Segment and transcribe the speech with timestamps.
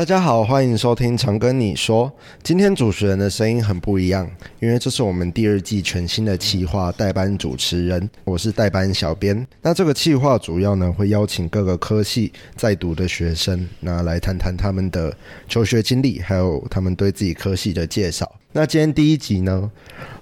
[0.00, 2.10] 大家好，欢迎收听长庚你说。
[2.42, 4.26] 今天主持人的声音很不一样，
[4.58, 9.46] 因为这是我们第二季全新的企划代班主持人，我是代班小编。
[9.60, 15.14] 那这个企划主要呢会邀请各个科系在读的学生，那来谈谈他们的
[15.46, 18.26] 求学经历，还有他们对自己科系的介绍。
[18.52, 19.70] 那今天第一集呢，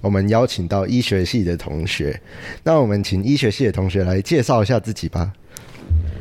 [0.00, 2.20] 我们邀请到医学系的同学，
[2.64, 5.32] 那我们请医学系的同学来介绍一下自己吧。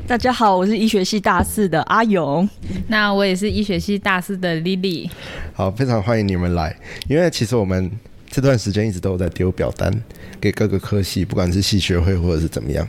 [0.07, 2.47] 大家好，我是医学系大四的阿勇。
[2.87, 5.09] 那我也是医学系大四的 Lily。
[5.53, 6.73] 好，非常欢迎你们来。
[7.09, 7.91] 因为其实我们
[8.29, 9.93] 这段时间一直都有在丢表单
[10.39, 12.87] 给各个科系，不管是系学会或者是怎么样，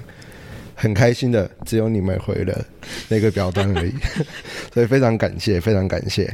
[0.76, 2.64] 很开心的，只有你们回了
[3.08, 3.92] 那个表单而已。
[4.72, 6.32] 所以非常感谢，非常感谢。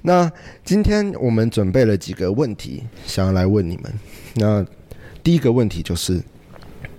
[0.00, 0.32] 那
[0.64, 3.92] 今天我们准备了几个问题，想要来问你们。
[4.36, 4.64] 那
[5.22, 6.18] 第一个问题就是，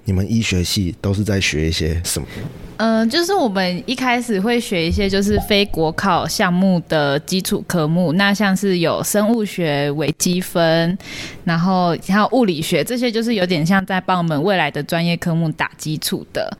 [0.05, 2.27] 你们医学系都是在学一些什么？
[2.77, 10.97] 嗯、呃，就是我们一开始会学一些就是非国考项目的基础科目，那像是有生物学、微积分，
[11.43, 16.57] 然后还有物理学，这些就是有点像在帮我们未来的专业科目打基础的。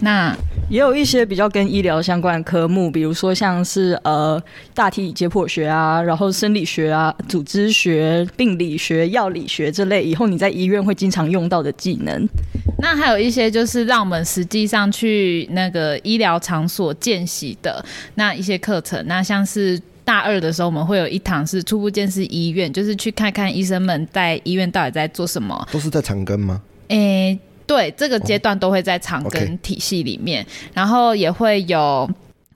[0.00, 0.36] 那
[0.68, 4.40] 也有一些比较跟医疗相关的科目，比如说像是呃
[4.72, 12.28] 大体解剖学啊，然后生理学啊、组织学、病理学、药理学这类，以后你在医院会经常用到的技能。
[12.84, 17.82] 那还有一些就是让我们实际上去那个医疗场所见习的
[18.16, 19.02] 那一些课程。
[19.06, 25.66] 那像是大二的时候，我们会有一堂是初步见识医院，就是去看看医生们在医院到底在做什么。
[25.72, 26.60] 都是在长庚吗？
[26.88, 27.38] 诶、欸。
[27.66, 32.06] 对，这个阶段都会在长庚体系里面，哦 okay、然后也会有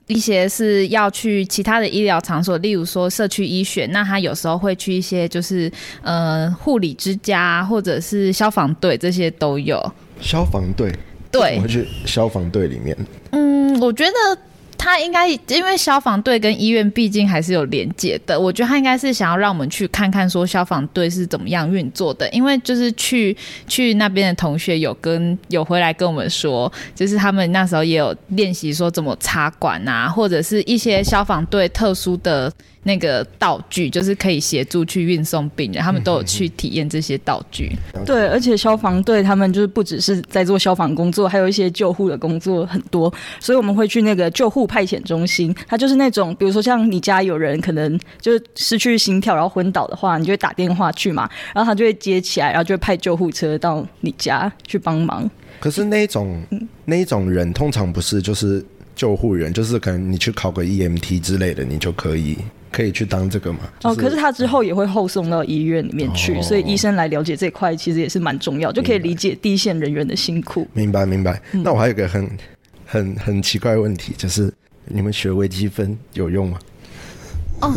[0.05, 5.71] 一些是要去其他的医疗场所，例如说社区医学，那他有时候会去一些就是
[6.03, 9.83] 呃护理之家或者是消防队，这些都有。
[10.21, 10.93] 消防队？
[11.31, 12.97] 对，我会去消防队里面。
[13.31, 14.41] 嗯，我觉得。
[14.81, 23.35] 他应该因为消防队跟医院毕竟还是有连接的，我觉得他应该是想要让我们去看看说消防队是怎么样运作的，因为就是去
[23.67, 32.49] 去那边的同学有跟有回来跟我们说，就是他们那时候也有练习说怎么插管啊，或者是一些消防队特殊的。
[32.83, 37.71] 那个道具就是可以协助去运送病人，他们都有去体验这些道具。
[38.05, 43.13] 对，而且消防队他们就是不只是在做消防工作，还有一些救护的工作很多。
[43.39, 55.29] 所以我们会去那个救护派遣中心，它就是那种，比如说像你家有人可能就是失去心跳然后昏倒的话，你就会打电话去嘛，然后他就会接起来，然后就会派救护车到你家去帮忙。
[55.59, 56.41] 可是那种
[56.85, 58.65] 那一种人通常不是就是
[58.99, 62.37] 救护员，就是可能你去考个 EMT 之类的，你就可以。
[62.71, 63.61] 可以去当这个嘛？
[63.79, 70.67] 就是、哦，可是他之后也会后送到医院里面去，哦、所以医生来了解这块其实也是蛮重要，就可以理解第一线人员的辛苦。
[70.73, 71.41] 明白明白。
[71.51, 72.29] 那我还有一个很
[72.85, 74.53] 很很奇怪的问题，就是
[74.85, 76.59] 你们学微积分有用吗？
[77.61, 77.73] 哦，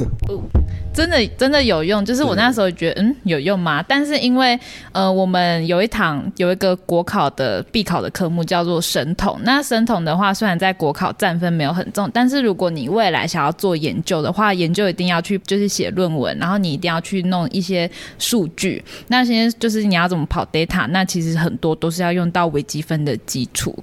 [0.94, 3.84] 真的真的有用，就是我那时候觉得，嗯，有用吗？
[3.88, 4.58] 但是因为，
[4.92, 9.40] 呃，我们有一堂有一个国考的必考的科目叫做生统。
[9.42, 18.84] 那生统的话，虽然在国考占分没有很重，但是如果你未来想要做研究的话，研究一定要去就是写论文，然后你一定要去弄一些数据。
[19.08, 23.76] 那些就是你要怎么跑 data，那其实很多都是要用到微积分的基础，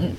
[0.00, 0.10] 嗯。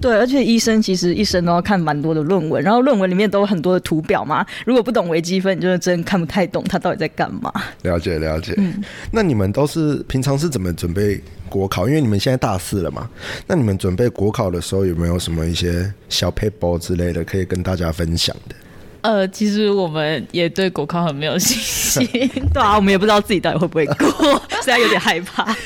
[0.00, 4.44] 对，而且医生其实一生都要看蛮多的论文，然后论文里面都有很多的图表嘛。
[4.64, 7.52] 如果不懂微积分，你就真看不太懂他到底在干嘛。
[7.82, 8.54] 了解了解。
[8.56, 11.86] 嗯，那你们都是平常是怎么准备国考？
[11.86, 13.08] 因为你们现在大四了嘛。
[13.46, 18.54] 那你们准备国考的时候有没有什么一些小 paper 之类的可以跟大家分享的？
[19.02, 22.06] 呃，其实我们也对国考很没有信心。
[22.52, 25.56] 对啊，我们也不知道自己到底会不会过， 现在有点害怕。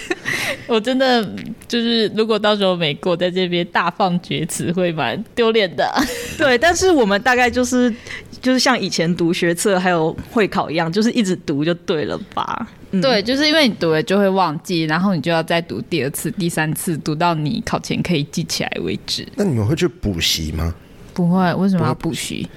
[0.67, 1.23] 我真的
[1.69, 5.93] 就是，如果到时候没过，在这边大放厥词，会蛮丢脸的。
[6.39, 7.93] 对，但是我们大概就是
[8.41, 12.67] 就是像以前读学测还有会考一样，就是一直读就对了吧？
[12.93, 19.27] 嗯、对，就是因为你读了就会忘记，然后你就要再读第二次、第三次，读到你考前可以记起来为止。
[19.37, 20.75] 那你们会去补习吗？
[21.13, 22.49] 不会，为什么要补习？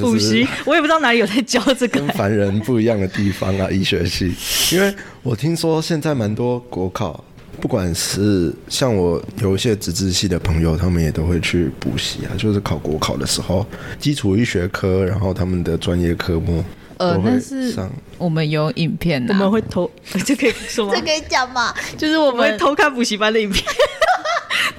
[0.00, 2.00] 补习，我也不知道哪里有在教这个。
[2.00, 4.34] 跟凡人不一样的地方啊， 医学系。
[4.72, 7.22] 因为我听说现在蛮多国考，
[7.60, 13.66] 不管是像我有一些纸质系的朋友，他们也都会去补习啊，就是考国考的时候，
[13.98, 16.64] 基础医学科，然后他们的专业科目。
[16.98, 17.74] 呃，但是
[18.16, 19.90] 我们有影片的，我们会偷，
[20.24, 20.94] 这可以说吗？
[20.96, 21.74] 这可以讲吗？
[21.98, 23.62] 就是我们会偷看补习班的影片。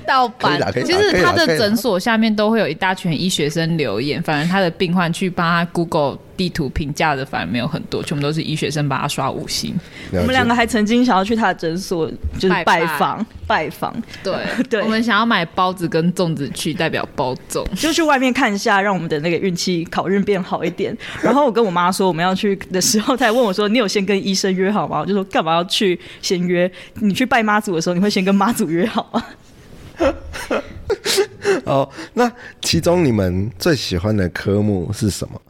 [0.08, 9.76] 盗版其实他的诊所下面都会有一大群医学生留言，反正他的病患去帮他 Google 地图评价的反而没有很多，全部都是医学生帮他刷五星。
[10.12, 12.10] 我们两个还曾经想要去他的诊所，
[12.40, 13.94] 就是拜访拜访，
[14.24, 14.34] 对
[14.70, 17.66] 对我们想要买包子跟粽子去代表包粽。
[17.76, 20.96] 就去外面看一下，让我们的那个运气考运变好一点。
[21.22, 26.72] 然后我跟我妈说我们要去的时候，她还问我说：“你有先跟医生约好吗？”我就说：“干嘛要去先约？
[27.02, 29.24] 你去拜妈祖的时候，你会先跟妈祖约好吗？”
[31.66, 35.42] 哦，那其中你们最喜欢的科目是什么？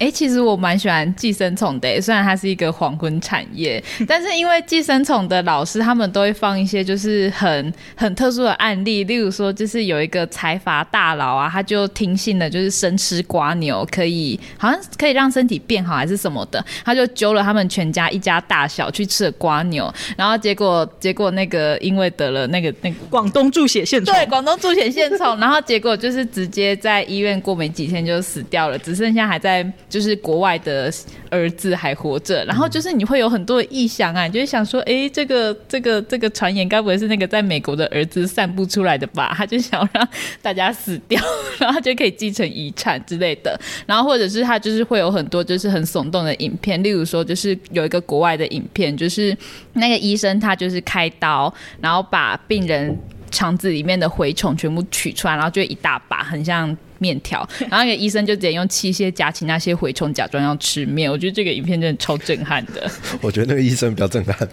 [0.00, 29.70] 哎、欸，其实我蛮喜欢寄生虫的，虽然它是一个黄昏产业， 但是因为寄生虫的老师他们都会放一些就是很很特殊的案例，例如说就是有一个财阀大佬啊，他就听信了就是生吃瓜牛可以好像可以让身体变好还是什么的，他就揪了他们全家一家大小去吃了瓜牛，然后结果结果那个因为得了那个那个广东猪血线虫，对，广东猪血线虫，然后结果就是直接在医院过没几天就死掉了，只剩下还在。
[29.90, 30.90] 就是国外的
[31.28, 39.34] 儿子还活着，然后就是你会有很多的臆想啊，就是想说，哎、这个这个这个传言该不会是那个在美国的儿子散布出来的吧？
[39.36, 40.08] 他就想让
[40.40, 41.20] 大家死掉，
[41.58, 43.60] 然后就可以继承遗产之类的。
[43.84, 49.36] 然后或者是他就是会有很多就是很耸动的影片，例如说就是有一个国外的影片，就是
[49.72, 52.96] 那个医生他就是开刀，然后把病人
[53.32, 56.76] 肠子里面的蛔虫全部取出来，然后就一大把，很像。
[57.00, 61.10] 面条， 然后那个医生就直接用器械夹起那些蛔虫，假装要吃面。
[61.10, 62.88] 我觉得这个影片真的超震撼的。
[63.20, 64.48] 我觉得那个医生比较震撼，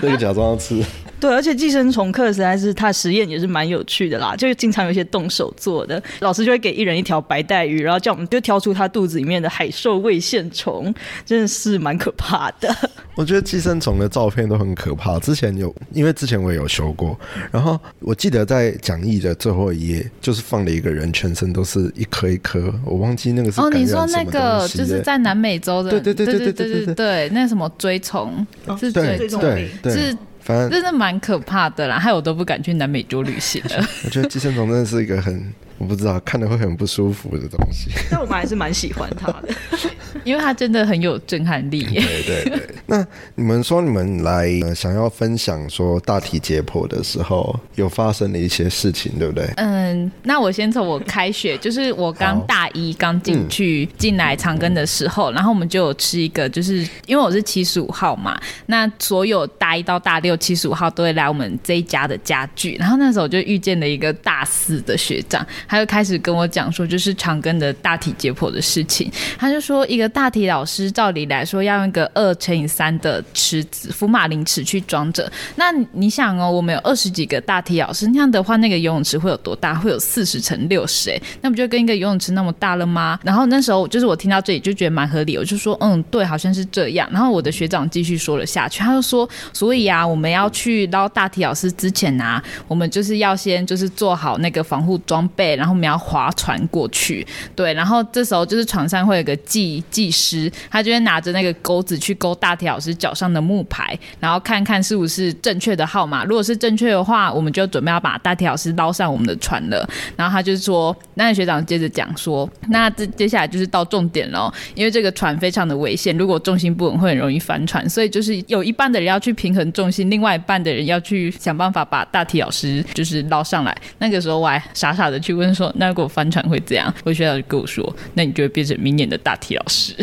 [0.00, 0.80] 那个假装要吃。
[1.22, 10.92] 对，而且寄生虫课实在是他实验也是蛮有趣的啦，就经常有一些动手做的，老师就会给一人一条白带鱼，然后叫我们就挑出它肚子里面的海兽胃线虫，
[11.24, 12.74] 真的是蛮可怕的。
[13.14, 15.16] 我觉得寄生虫的照片都很可怕。
[15.20, 17.16] 之前有，因为之前我也有修过，
[17.52, 28.44] 然后我记得在讲义的最后一页，就是放了一个人全身都是一颗一颗，我忘记那个是哦，你说那个就是在南美洲的，对对对对对对对对对，那什么追虫
[28.76, 30.18] 是追对对对是。
[30.42, 33.88] 反正真的蛮可怕的啦，害我都不敢去南美洲旅行了。
[34.04, 37.90] 我觉得寄生虫真的是一个很，我不知道看了会很不舒服的东西。
[38.08, 39.48] 但我们还是蛮喜欢他的，
[40.22, 41.82] 因为他真的很有震撼力。
[41.82, 42.60] 对对对。
[42.86, 49.50] 那你们说你们来、呃、想要分享说大体解剖的时候，有发生了一些事情，对不对？
[49.56, 60.36] 嗯，那我先从我开学，就是我刚大一刚进去进来长庚的时候，然后我们就有吃一个，就是因为我是七十五号嘛，那所有大一到大六。
[60.42, 69.10] 七十五号都会来我们这一家的家具，然后那时候我就遇见了一个大四的学长，他就开始跟我讲说，就是长庚的大体解剖的事情。
[69.38, 75.30] 他就说，一个大体老师照理来说要用一个二乘以三的池子，福马林池去装着。
[75.56, 79.74] 那你想哦，我们有二十几个大体老师，那样的话，那个游泳池会有多大？
[79.74, 83.18] 会有四十乘六十，哎，那不就跟一个游泳池那么大了吗？
[83.22, 87.06] 然后那时候就是我听到这里就觉得蛮合理，我就说，嗯，对，好像是这样。
[87.12, 90.22] 然后我的学长继续说了下去，他就说，所以啊，我们。
[90.22, 97.24] 我们要去捞大体老师之前啊，我们就是要先就是做好那个防护装备，然后我们要划船过去，
[97.54, 109.88] 对，然后这时候就是船上会有个技技师，他就会拿着那个钩子去勾大体老师脚上的木牌，然后看看是不是正确的号码，如果是正确的话，我们就准备要把大体老师捞上我们的船了。
[110.16, 120.10] 然后他就说，那学长接着讲说，那这接下来就是到重点了，因为这个船非常的危险，如果重心不稳会很容易翻船，所以就是有一半的人要去平衡重心。
[120.10, 123.76] 另外一半的人要去想办法把大体老师就是捞上来。
[123.98, 129.94] 那个时候我还傻傻的去问说：“那如果翻船会怎样？”我学长就跟我说：“那你就会变成明年的大体老师。”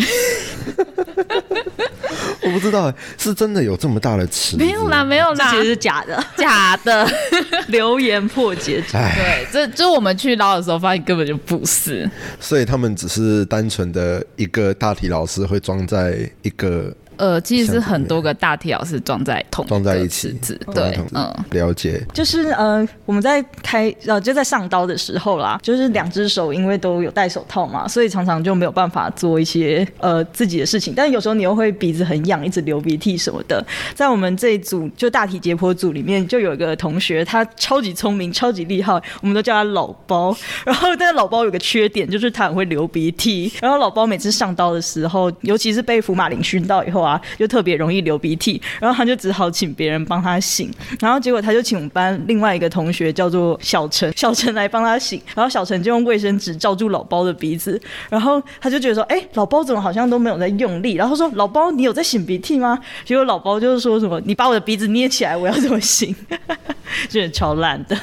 [2.42, 4.58] 我不知道，是真的有这么大的池？
[4.58, 7.08] 没有啦，没有啦，其实是假的，假的。
[7.68, 8.82] 流言破解。
[8.92, 12.10] 对，这就我们去捞的时候发现根本就不是。
[12.40, 16.92] 所以他们只是单纯的一个大体老师会装在一个。
[17.20, 20.34] 呃，其实是很多个大体老师装在同装在一起，
[20.74, 22.02] 对，嗯，了解。
[22.14, 30.94] 就是呃，我们在开呃就在上刀的时候啦，就是两只手因为都有戴手套嘛，所以常常就没有办法做一些呃自己的事情。
[30.96, 33.62] 但有时候你又会鼻子很痒，一直流鼻涕什么的。
[33.94, 40.34] 在我们这一组就大体解剖组里面，就有一个同学，他超级聪明，超级厉害，我们都叫他老包。
[40.64, 43.52] 然后但是老包有个缺点，就是他很会流鼻涕。
[43.62, 47.09] 然后老包每次上刀的时候，尤其是被福马林熏到以后啊。
[47.38, 60.96] 就特别容易流鼻涕，然后他就只好请别人帮他擤，然后结果他就请我们班另外一个同学叫做小陈，小陈来帮他擤，然后小陈就用卫生纸罩住老包的鼻子，然后他就觉得说，哎，老包怎么好像都没有在用力？
[60.96, 62.78] 然后说，老包你有在擤鼻涕吗？
[63.06, 66.14] 结果老包就是说什么，你把我的鼻子捏起来，我要怎么擤？
[67.08, 67.98] 真的超烂的。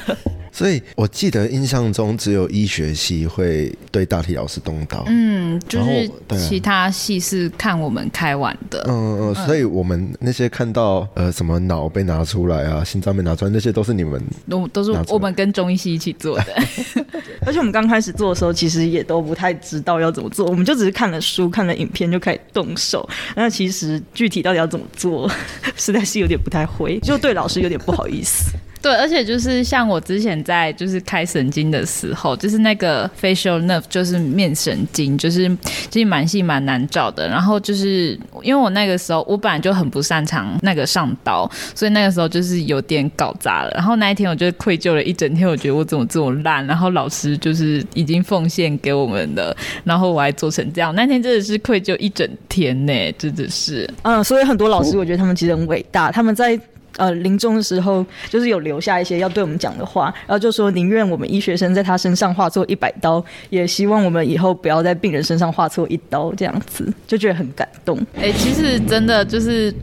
[0.57, 5.03] 所以我记得印象中只有医学系会对大体老师动刀。
[5.05, 8.83] 嗯，就是其他系是看我们开完的。
[8.87, 16.45] 嗯嗯，所以我们那些看到呃什么脑被拿出来啊，心脏被拿出来，那些都是你们都都是我们跟中医系一起做的。
[17.45, 23.07] 而且我们刚开始做的时候，其实也都不太知道要怎么做，我们就只是看了书、看了影片就开始动手。
[23.35, 25.29] 那其实具体到底要怎么做，
[25.77, 28.57] 实在是有点不太会，就对老师有点不好意思。
[28.81, 35.49] 对，而且就是像我之前在就是开神经的时候，就是那个 facial nerve 就是面神经，就是
[35.89, 37.27] 其实蛮细蛮难找的。
[37.27, 43.71] 然后就是因为我那个时候我本来就很不擅长那个上刀，所以那个时候就是有点搞砸了。
[43.73, 46.65] 然后那一天我就愧疚了一整天，我觉得我怎么这么烂。
[46.67, 53.89] 然后老师就是已经奉献给我们的，然后我还做成这样，那天真的是愧疚一整天呢，真的是。
[54.03, 56.59] 嗯，所以很多老师我觉得他们其实很伟大，他们在。
[56.97, 67.97] 呃，临终的时候就是有留下一些要对我们讲的话，然后就说宁愿我们医学生在他身上划错一百刀，也希望我们以后不要在病人身上划错一刀，这样子就觉得很感动。
[68.15, 69.73] 哎、欸，其实真的就是，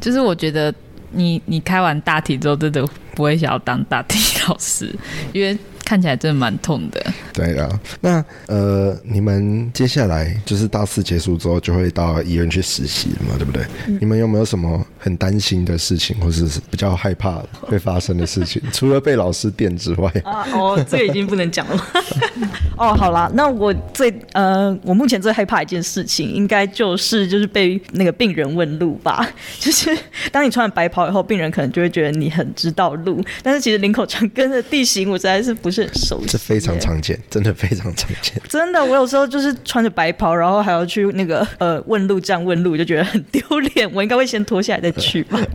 [0.00, 0.74] 就是我觉得
[1.12, 4.18] 你你开完大体之后，真的不会想要当大体
[4.48, 4.94] 老师，
[5.32, 5.56] 因为。
[5.86, 7.00] 看起来真的蛮痛的。
[7.32, 13.64] 对啊，那呃，你们接下来就是大四结束之后就会到医院去实习了嘛，对不对？
[13.86, 18.60] 嗯、你们有没有什么很担心的事情，或是比较害怕会发生的事情？
[18.74, 21.86] 除了被老师电之外啊，哦，这个已经不能讲了。
[22.76, 29.24] 哦，好啦，那我最呃，我目前最害怕一件事情，应该就是就是被那个病人问路吧。
[29.60, 29.96] 就是
[30.32, 35.76] 当你穿了白袍以后，病人可能就会觉得你很知道路，但是其实林口长庚的地形我实在是不是。
[35.76, 38.40] 是很熟悉，这非常常见，真的非常常见。
[38.48, 43.86] 真的，我有时候就是穿着白袍，然后还要去那个呃问路站问路，就觉得很丢脸。
[43.92, 45.38] 我应该会先脱下来再去吧。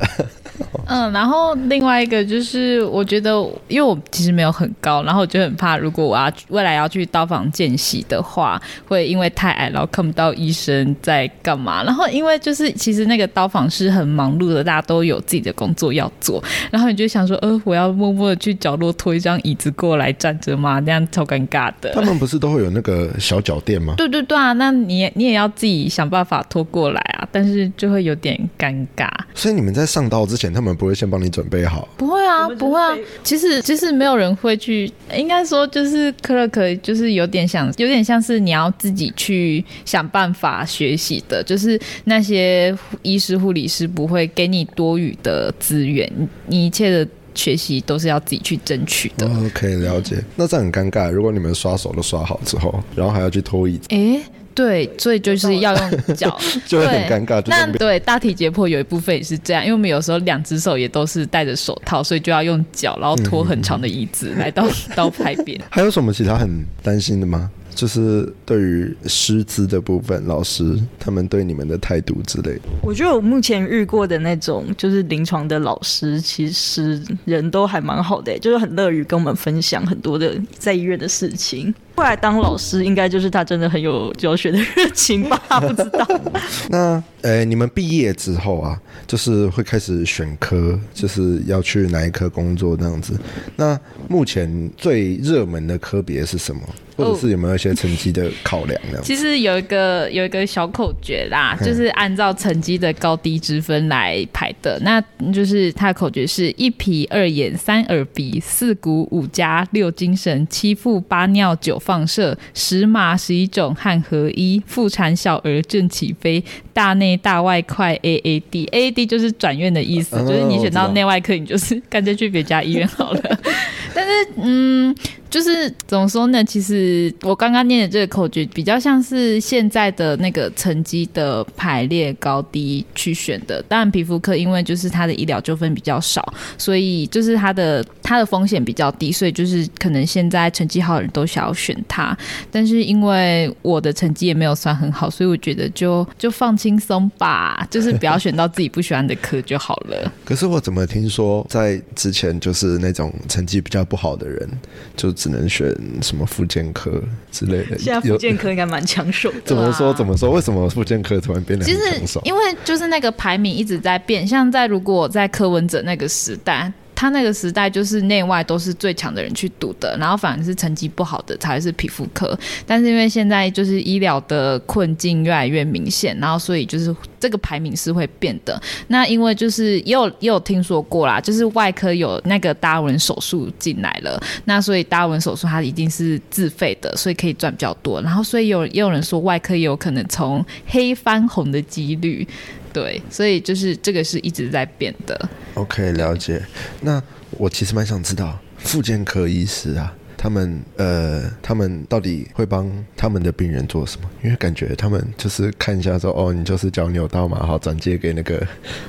[0.85, 3.31] 嗯，然后另外一个就是，我觉得
[3.67, 11.83] 因为我其实没有很高，然后我就很怕，如果我要未来要去刀房见习的话，会因为太矮，然后看不到医生在干嘛。
[11.83, 20.79] 然后因为就是其实那个刀房是很忙碌的，大家都有自己的工作要做，然后你就想说，呃，我要默默的去角落拖一张椅子过来站着吗？
[20.81, 21.91] 那样超尴尬的。
[21.93, 23.95] 他们不是都会有那个小脚垫吗？
[23.97, 29.09] 对对对啊，那你你也要自己想办法拖过来啊，但是就会有点尴尬。
[29.33, 31.87] 所以你们在上刀之前，他们不会先帮你准备好？
[31.97, 32.97] 不会啊，不会啊。
[33.23, 46.11] 其实其实没有人会去，应该说就是克勒克，就是有点像，有点像是你要自己去想办法学习的，就是那些医师护理师不会给你多余的资源，
[46.47, 47.07] 你一切的。
[47.33, 49.25] 学习都是要自己去争取的。
[49.25, 50.21] OK，了解。
[50.35, 51.09] 那这很尴尬。
[51.09, 53.87] 如果你们刷手都刷好之后，然后还要去拖椅子。
[53.89, 54.21] 哎、欸，
[54.53, 57.43] 对，所以就是要用脚， 就会很尴尬。
[57.47, 65.59] 那对大体解剖有一部分也是这样，因为我们有时候两只手也都是戴着手套，所以就要用脚，然后拖很长的椅子来到 刀排边。
[65.69, 67.49] 还有什么其他很担心的吗？
[67.73, 72.63] 就是对于师资的部分，老师他们对你们的态度之类的。
[72.83, 81.73] 我觉得我目前遇过的那种就是临床的老师，其实人都还蛮好的，就是很乐于跟我们分享很多的在医院的事情。
[81.95, 85.37] 后来当老师，应该就是他真的很有教学的热情吧？
[85.59, 86.07] 不知道。
[86.69, 93.13] 那呃，你们毕业之后啊，就是会开始选科，就是要去哪一科工作这样子。
[93.55, 96.61] 那目前最热门的科别是什么？
[96.97, 98.99] 或者是有没有一些成绩的考量呢？
[99.01, 104.77] 其实有一个有一个小口诀啦，就是按照成绩的高低之分来排的。
[104.81, 105.01] 那
[105.33, 123.39] 就是它的口诀是一皮二眼三耳鼻四骨五加六精神七腹八尿九放射十麻十一种汉合一妇产小儿正起飞大内大外快 A A D A A D 就是转院的意思，就是你选到内外科，你就是干脆去别家医院好了。
[123.93, 124.95] 但是嗯。
[125.31, 126.43] 就是怎么说呢？
[126.43, 133.63] 其实我刚刚念的这个口诀比较像是现在的那个成绩的排列高低去选的。
[133.69, 136.21] 当然，皮肤科因为就是它的医疗纠纷比较少，
[136.57, 142.15] 所以就是它的它的风险比较低，所以就是可能现在成绩好的人都想要选它。
[142.51, 150.11] 但是因为我的成绩也没有算很好，所以我觉得就 就放轻松吧，就是不要选到自己不喜欢的科就好了。
[150.25, 154.49] 可是我怎么听说在之前就是那种成绩比较不好的人
[154.97, 155.09] 就。
[155.21, 156.99] 只能选什么复健科
[157.31, 157.77] 之类的。
[157.77, 159.41] 现在复健科应该蛮抢手的。
[159.45, 159.93] 怎么说？
[159.93, 160.31] 怎么说？
[160.31, 161.87] 为什么复健科突然变得很抢手？
[161.97, 166.73] 其实因为就是那个排名一直在变，像在如果在柯文哲那个时代。
[167.01, 172.37] 他那个时代就是内外都是最强的人去读的，然后反而是成绩不好的才是皮肤科。
[172.63, 178.61] 但是因为现在就是医疗的困境越来越明显，然后所以就是这个排名是会变的。
[178.89, 187.99] 那因为就是也有也有听说过啦，就是外科有那个达尔文手术进来了，那所以达尔文手术它一定是自费的，所以可以赚比较多。
[188.03, 192.27] 然后所以有也有人说外科也有可能从黑翻红的几率。
[192.73, 195.29] 对，所以就是这个是一直在变的。
[195.55, 196.41] OK，了解。
[196.81, 197.01] 那
[197.31, 199.93] 我其实蛮想知道，复健科医师啊。
[200.21, 204.07] 他们呃，他们到底会帮他们的病人做什么？
[204.23, 208.39] 因为感觉他们就是看一下说，哦，你就是脚扭到嘛，好，转接给那个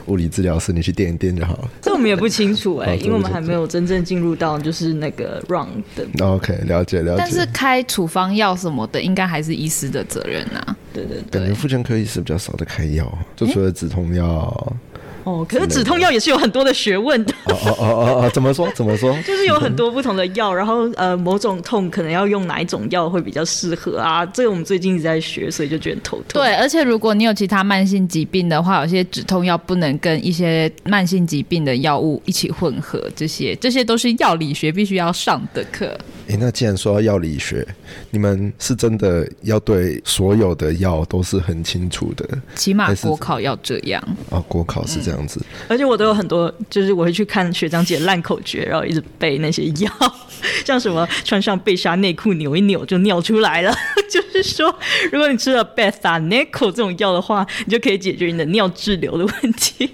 [0.09, 1.71] 物理治疗师，你去垫一垫就好了。
[1.81, 6.07] 这我们也不清楚哎、欸，因为我们还没有真正进入到就是那个 run 的。
[6.23, 7.17] OK，了解了解。
[7.17, 10.77] 但是开处方药什么的，应该还是医师的责任啊。
[10.93, 11.41] 对对对。
[11.41, 14.77] 感觉妇产科医师比较少的开药，就除了止痛药。
[15.25, 17.33] 哦，可是止痛药也是有很多的学问的。
[17.47, 18.69] 哦哦哦哦，怎么说？
[18.75, 19.12] 怎么说？
[19.26, 24.25] 就是有很多不同的药，然后呃，某种痛可能要用哪一种药会比较适合啊？
[24.26, 26.43] 这个我们最近一直在学，所以就觉得头痛。
[26.43, 35.97] 对，而且如果你有其他慢性疾病的话，有些止痛药不能跟一些慢性疾病的药物一起混合，这些这些都是药理学必须要上的课。
[36.29, 37.67] 哎，那既然说到药理学，
[38.11, 42.29] 你们是真的要对所有的药都是很清楚的？
[42.55, 45.40] 起码国考要这样啊，国考是这样样子。
[45.69, 49.90] 而且我都有很多，就是我会去看学长姐烂口诀，然后一直背那些药，
[50.64, 53.75] 像什么穿上贝莎内裤扭一扭就尿出来了，
[54.11, 54.75] 就是说
[55.11, 59.90] 如果你吃了贝萨内裤这种药的话，你就可以解决你的尿滞留的问题。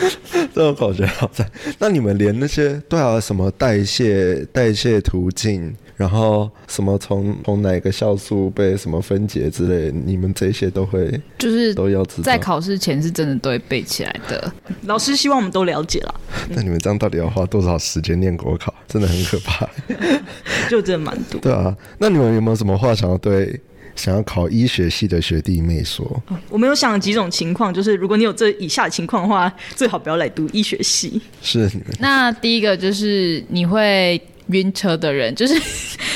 [0.54, 12.22] 这种口诀好在，那你们连那些对啊，什么代谢代谢途径，然后什么从从哪个酵素被什么分解之类，你们这些都会，就是都要知道。
[12.22, 14.52] 在考试前是真的都会背起来的。
[14.86, 16.14] 老师希望我们都了解了。
[16.50, 18.72] 那你们这样到底要花多少时间念国考？
[18.86, 19.68] 真的很可怕。
[20.68, 21.40] 就真的蛮多。
[21.40, 23.60] 对啊，那你们有没有什么话想要对？
[23.98, 31.20] 想要考医学系的学弟妹说，我们有想几种情况，就是如果你有这以下情况的话，最好不要来读医学系。
[31.42, 34.18] 是，那第一个就是你会。
[34.48, 35.54] 晕车的人 就是，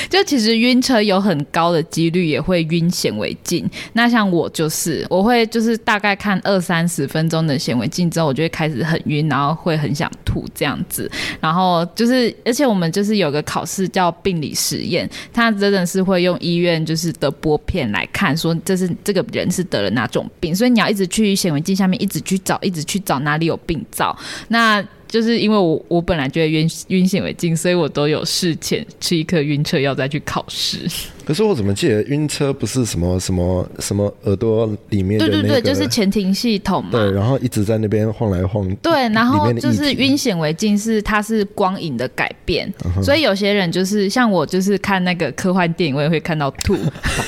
[0.09, 3.69] 就其实晕车有很高的几率也会晕显微镜。
[3.93, 11.11] 那像我就是，我会就是大概看二三十分钟的显微镜之后，我就会开始很晕，然后会很想吐这样子。
[11.41, 24.17] 然后就是，而且我们就是有个考试叫病理实验，他真的是会用医院就是的玻片来看，说这是这个人是得了哪种病，所以你要一直去显微镜下面一直去找，一直去找哪里有病灶。
[24.49, 30.89] 那就是因为我我本来就会晕晕显微镜，所以我都有事前吃一颗晕车药再去考试。
[31.25, 35.19] 可是我怎么记得晕车不是什么什么什么耳朵里面？
[35.19, 36.91] 对对对，就是前庭系统嘛。
[36.91, 38.69] 对，然后一直在那边晃来晃。
[38.77, 46.77] 对，然后就是晕显微镜是它是光影的改变，嗯、所以有些人就是像我，就是看那个科幻电影，我也会看到吐。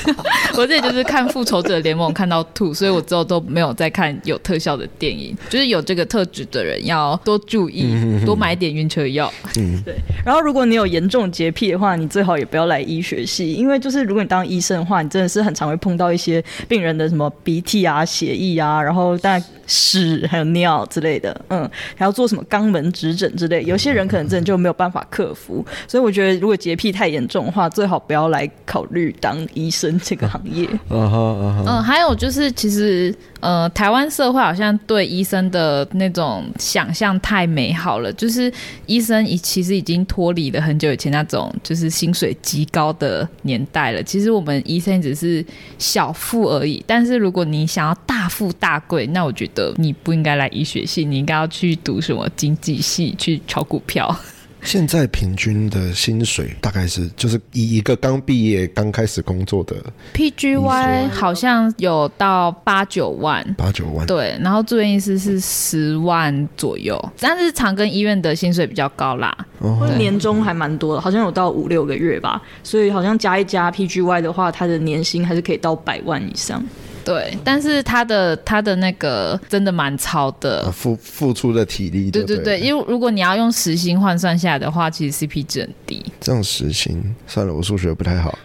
[0.57, 5.37] 我这里就是看复仇者联盟看到吐，所以我之后都没有再看有特效的电影。
[5.49, 9.33] 就是有这个特质的人要多注意，嗯、多买一点晕车药。
[9.57, 9.95] 嗯，对。
[10.25, 13.79] 然后如果你有严重洁癖的话，你最好也不要来医学系，因为。
[13.85, 25.65] 就是是如果你当医生的话，你真的是很常会碰到一些病人的什么鼻涕啊、血液啊，然后但屎还有尿之类的，嗯，还要做什么肛门指诊之类，有些人可能真的就没有办法克服。
[25.87, 30.69] 所以我觉得，如果洁癖太严重的话，最好不要来考虑当医生这个行业。
[30.91, 31.65] 嗯哼嗯哼。
[31.67, 38.53] 嗯，还有就是，其实呃，台湾社会好像对医生的那种想象太美好了，就是
[38.87, 43.93] 医生已其实已经脱离了很久以前那种就是薪水极高的年代。
[43.93, 45.45] 了，其实我们医生只是
[45.79, 46.83] 小富而已。
[46.87, 54.17] 但是如果你想要大富大贵，那我觉得你不应该来医学系，你应该要去读什么经济系，去炒股票。
[54.63, 59.77] 现在平均的薪水大概是，就是以一个刚毕业、刚开始工作的
[60.15, 64.07] PGY 好像有到八九万，八九万。
[64.07, 76.65] 对，然后住院医师是十万左右，但是长庚医院的薪水比较高啦，哦、年终还蛮多的，好像有到五六个月吧，所以好像加一加 PGY 的话，他的年薪还是可以到百万以上。
[77.05, 82.25] 对，但是他的他的那个真的蛮超的，付付出的体力对。
[82.25, 86.05] 对对对，因为如果你要用时薪换算下来的话，其实 CP 值很低。
[86.21, 88.39] 这样时薪算了，我数学不太好。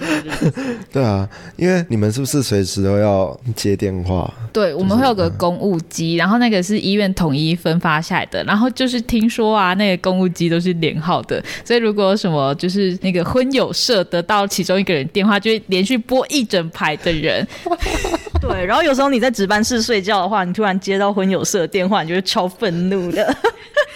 [0.92, 4.32] 对啊，因为你们是不是随时都要接电话？
[4.52, 8.42] 对，我们会有个公务机，然后那个是医院统一分发下来的。
[8.44, 17.46] 然后就是听说啊，那个公务机都是连号的，所以如果什么就是那个婚友社得到其中一个人电话，就会连续拨一整排的人。
[18.40, 23.36] 对，然后有时候你在值班室睡觉的话，你突然接到婚友社的电话，你就会超愤怒的。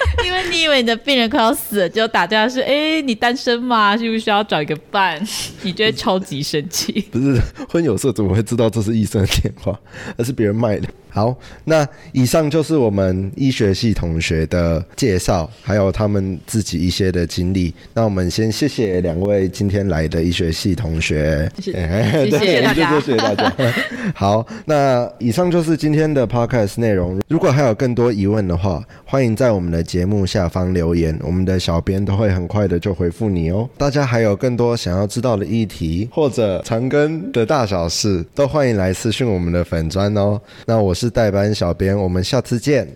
[0.24, 3.96] 因为你以为你的病人快要死了，就打电话说：“哎、你单身吗？
[3.96, 5.20] 需不需要找一个伴？”
[5.62, 7.06] 你觉得超级生气。
[7.10, 9.78] 不是婚友社怎么会知道这是医生的电话？
[10.16, 10.88] 而是别人卖的。
[11.14, 17.72] 好，那以上就是我们医学系同学的介绍，还有他们自己一些的经历。
[17.94, 23.54] 那我们先谢谢两位今天来的医学系同学，谢谢，谢谢大家，谢谢大家。
[24.12, 27.22] 好，那以上就是今天的 podcast 内容。
[27.28, 33.70] 如果还有更多疑问的话，欢迎在我们的节目下方留言，我们的小编都会很快的就回复你哦。
[33.78, 40.40] 大家还有更多想要知道的议题或者长庚的大小事，都欢迎来私讯我们的粉砖哦。
[40.66, 41.03] 那我是。
[41.04, 42.88] 是代班小编，我们下次见。